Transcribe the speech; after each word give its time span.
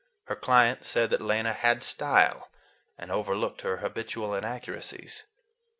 Her 0.23 0.35
clients 0.35 0.87
said 0.87 1.11
that 1.11 1.21
Lena 1.21 1.53
"had 1.53 1.83
style," 1.83 2.49
and 2.97 3.11
overlooked 3.11 3.61
her 3.61 3.77
habitual 3.77 4.33
inaccuracies. 4.33 5.25